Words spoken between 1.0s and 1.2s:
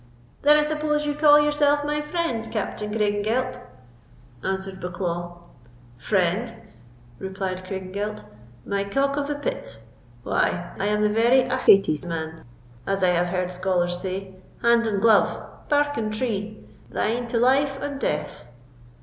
you